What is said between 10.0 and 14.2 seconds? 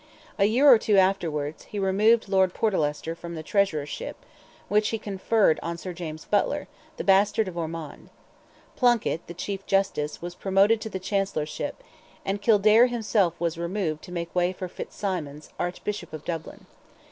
was promoted to the Chancellorship, and Kildare himself was removed to